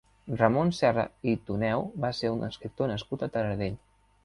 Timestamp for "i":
1.33-1.35